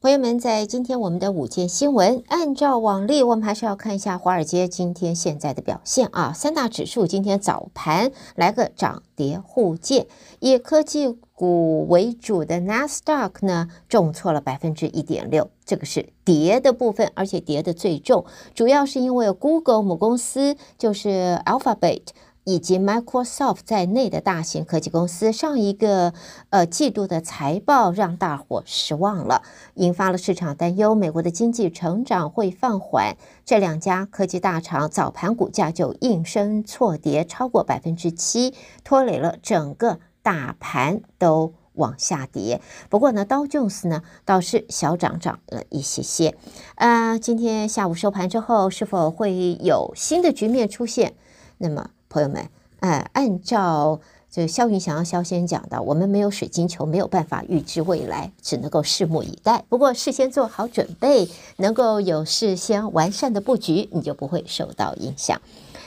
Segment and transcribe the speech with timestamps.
[0.00, 6.32] 朋友们，在今天我们的午间新闻，按照往例，我们还是要看一下华尔街今天现在的表现啊。
[6.32, 10.06] 三大指数今天早盘来个涨跌互见，
[10.38, 18.24] 以科技股为主的纳斯达克呢，重挫了百分之一点六，这个是跌的部分，而且跌的最重，
[18.54, 22.02] 主要是因为 Google 母公司就是 Alphabet。
[22.48, 26.14] 以及 Microsoft 在内的大型科技公司上一个
[26.48, 29.42] 呃季度的财报让大伙失望了，
[29.74, 33.18] 引发了市场担忧，美国的经济成长会放缓。
[33.44, 42.62] 这两家科技大厂早盘股价就应声错跌超过百分之七，拖累了整个大盘都往下跌。
[42.88, 46.34] 不过呢，道琼斯呢倒是小涨涨了一些些。
[46.76, 51.12] 呃，今天下午收盘之后，是否会有新的局面出现？
[51.58, 51.90] 那么？
[52.08, 52.48] 朋友们，
[52.80, 59.64] 哎，按照就肖云祥肖先生讲的，我们没有水晶球，没有办法预知未来，只能够拭目以待。
[59.68, 65.40] 不过事先做好准备，能够有事先完善的布局，你就不会受到影响。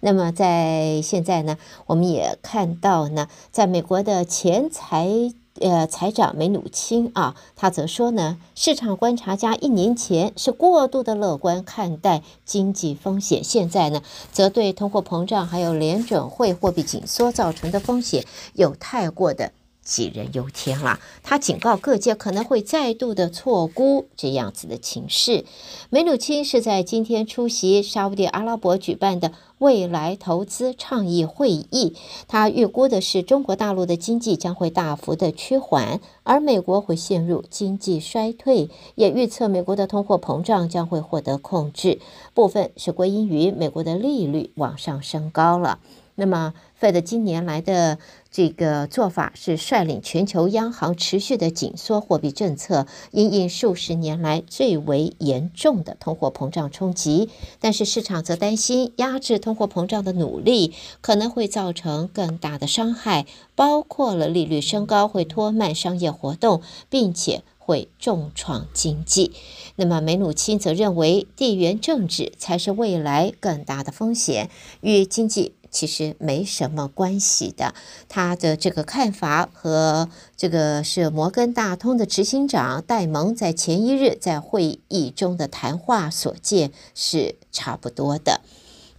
[0.00, 5.32] 那么在现在呢，我们也看到呢，在美国的钱财。
[5.60, 19.52] 呃，财长梅努钦啊，他则说呢，市场观察家一年前是过度的乐观看待经济风险，现在呢，则对通货膨胀还有联准会货币紧缩造成的风险有太过的。
[19.86, 25.44] 杞人忧天了，他警告各界可能会再度的错估这样子的情势。
[25.90, 31.96] 梅努钦是在今天出席沙乌地阿拉伯举办的未来投资倡议会议，
[32.28, 42.00] 他预估的是中国大陆的经济将会大幅的趋缓，而美国会陷入经济衰退，也预测美国的通货膨胀将会获得控制，
[42.34, 45.78] 部分是归因于美国的利率往上升高了。
[46.16, 47.98] 那么，Fed 今年来的
[48.30, 57.30] 这个做法是率领全球央行持续的紧缩货币政策，因应数十年来最为严重的通货膨胀冲击。
[57.58, 60.72] 但是市场则担心压制通货膨胀的努力
[61.02, 69.32] 可能会造成更大的伤害，包括了利率升高会拖慢商业活动，并且会重创经济。
[69.76, 74.48] 那么梅努钦则认为地缘政治才是未来更大的风险，
[74.80, 75.52] 与经济。
[75.70, 77.74] 其实没什么关系的，
[78.08, 88.40] 他的这个看法和这个是摩根大通的执行长戴蒙在前一日在会议中的谈话所见是差不多的。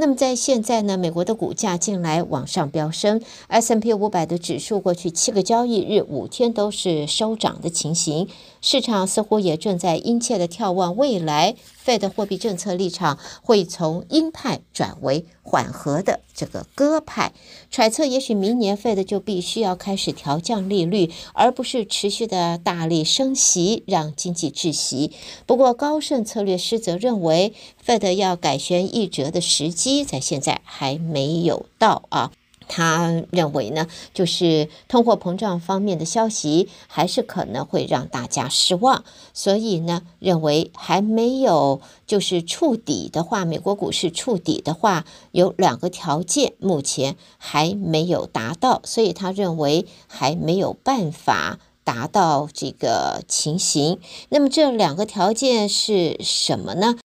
[0.00, 8.26] 那么在现在呢，美国的股价近来往上飙升，S&P 五百的指数过去七个交易日五天都是收涨的情形，
[8.62, 17.32] 市场似乎也正在殷切的眺望未来，Fed 的货币政策立场会从鹰派转为缓和的这个鸽派，
[17.70, 25.12] 揣测也许明年费德就必须要开始调降利率，而不是持续的大力升息让经济窒息。
[25.46, 32.30] 不过高盛策略师则认为费德要改弦易辙的时机在现在还没有到啊。
[32.70, 39.04] 他认为呢，就是通货膨胀方面的消息还是可能会让大家失望，
[39.34, 53.98] 所以呢，认为还没有就是触底的话，美国股市触底的话，有两个条件目前还没有达到，所以他认为还没有办法达到这个情形。
[54.28, 56.99] 那么这两个条件是什么呢？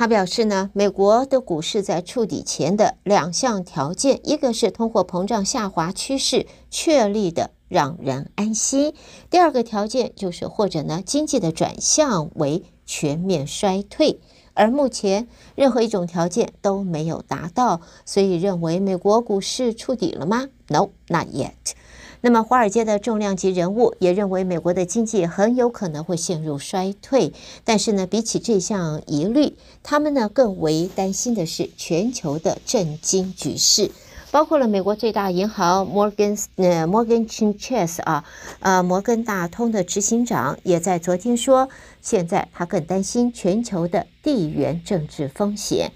[0.00, 8.94] 他表示呢，美国的股市在触底前的两项条件，一个是通货膨胀下滑趋势确立的让人安心；
[9.28, 14.20] 第二个条件就是或者呢经济的转向为全面衰退，
[14.54, 21.74] 而目前任何一种条件都没有达到，所以认为美国股市触底了吗？No，not yet。
[22.22, 27.32] 那么，华尔街的重量级人物也认为，美国的经济很有可能会陷入衰退。
[27.64, 33.90] 但是呢，比起这项疑虑，他们呢更为担心的是全球的震惊局势，
[34.30, 38.22] 包括了美国最大银行摩根呃摩根 Chase 啊，
[38.60, 41.70] 呃摩根大通的执行长也在昨天说，
[42.02, 45.90] 现在他更担心全球的地缘政治风险。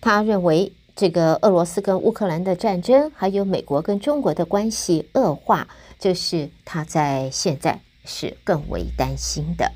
[0.00, 0.72] 他认为。
[0.98, 9.70] 这个俄罗斯跟乌克兰的战争，还有美国跟中国的关系恶化，这是他在现在是更为担心的。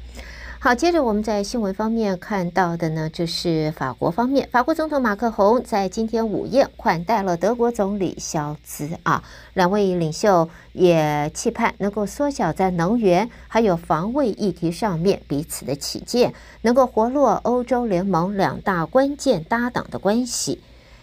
[0.58, 9.22] 好，接着我们在新闻方面看到的呢，就是法国方面，法国总统马克宏在今天午宴款待了德国总理肖兹啊，
[9.54, 20.60] 两位领袖也期盼能够缩小在能源还有防卫议题上面彼此的起见，能够活络欧洲联盟两大关键搭档的关系。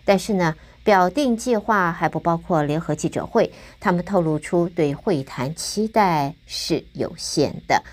[0.09, 3.51] 但是呢，表定计划还不包括联合记者会。
[3.79, 7.83] 他们透露出对会谈期待是有限的。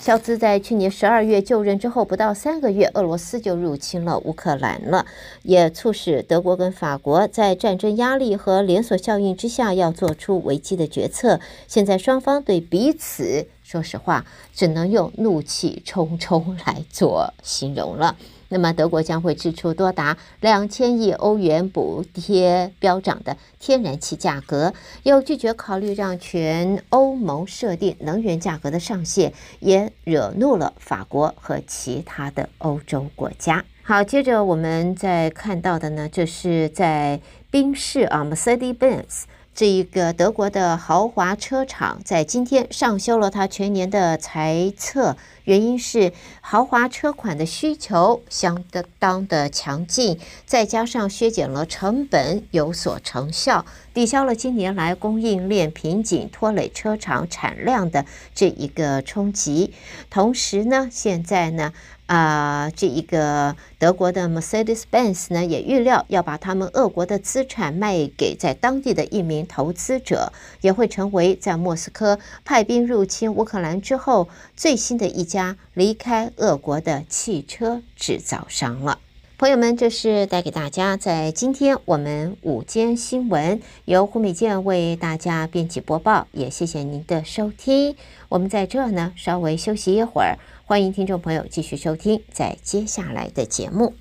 [0.00, 5.06] 肖兹在去年十二月就任之后不到三个月，俄罗斯就入侵了乌克兰了，
[5.44, 11.38] 也促使德国跟法国在战争压力和连锁效应之下要做出危机的决策。
[11.68, 18.16] 现在双方对彼此，说实话，只能用怒气冲冲来做形容了。
[18.54, 24.72] 那么，德国将会支出多达两千亿欧元补贴飙涨的天然气价格，
[25.02, 33.64] 又拒绝考虑让全欧盟设定能源价格的上限，也惹怒了法国和其他的欧洲国家。
[33.82, 39.24] 好，接着我们再看到的呢，这是在宾士啊，Mercedes-Benz。
[39.54, 48.64] 这一个德国的豪华车厂在今天上修了它全年的财测，原因是豪华车款的需求相
[48.98, 58.04] 当的强劲，再加上削减了成本有所成效，抵消了近年来供应链瓶颈拖累车厂产量的
[58.34, 59.72] 这一个冲击。
[60.10, 61.72] 同时呢，现在呢。
[62.06, 78.98] 啊、这一个德国的 Mercedes-Benz 呢，也预料要把他们俄国的资产卖给在当地的一名投资者，也会成为在莫斯科派兵入侵乌克兰之后最新的一家离开俄国的汽车制造商了。
[79.36, 87.96] 朋友们，这是带给大家在今天我们午间新闻由胡美健为大家编辑播报，也谢谢您的收听。
[88.28, 90.38] 我们在这呢稍微休息一会儿。
[90.64, 93.94] 欢迎听众朋友继续收听，在接下来的节目。